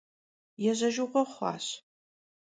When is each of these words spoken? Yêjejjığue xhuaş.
Yêjejjığue 0.63 1.21
xhuaş. 1.33 1.65